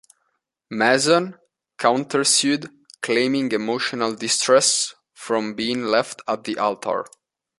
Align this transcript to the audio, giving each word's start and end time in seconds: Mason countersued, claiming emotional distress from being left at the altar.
Mason 0.71 1.35
countersued, 1.77 2.71
claiming 3.03 3.51
emotional 3.51 4.15
distress 4.15 4.95
from 5.13 5.53
being 5.53 5.83
left 5.83 6.23
at 6.27 6.43
the 6.43 6.57
altar. 6.57 7.05